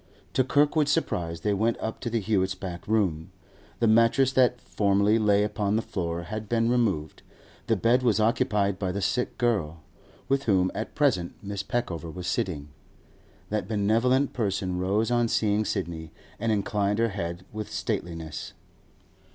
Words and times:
To 0.33 0.43
Kirkwood's 0.43 0.89
surprise, 0.91 1.41
they 1.41 1.53
went 1.53 1.77
up 1.79 1.99
to 1.99 2.09
the 2.09 2.19
Hewetts' 2.19 2.55
back 2.59 2.87
room. 2.87 3.29
The 3.77 3.85
mattress 3.85 4.33
that 4.33 4.59
formerly 4.59 5.19
lay 5.19 5.43
upon 5.43 5.75
the 5.75 5.83
floor 5.83 6.23
had 6.23 6.49
been 6.49 6.71
removed; 6.71 7.21
the 7.67 7.75
bed 7.75 8.01
was 8.01 8.19
occupied 8.19 8.79
by 8.79 8.91
the 8.91 8.99
sick 9.03 9.37
girl, 9.37 9.83
with 10.27 10.45
whom 10.45 10.71
at 10.73 10.95
present 10.95 11.35
Mrs. 11.47 11.67
Peckover 11.67 12.09
was 12.11 12.25
sitting. 12.25 12.69
That 13.51 13.67
benevolent 13.67 14.33
person 14.33 14.79
rose 14.79 15.11
on 15.11 15.27
seeing 15.27 15.65
Sidney, 15.65 16.11
and 16.39 16.51
inclined 16.51 16.97
her 16.97 17.09
head 17.09 17.45
with 17.53 17.71
stateliness. 17.71 18.53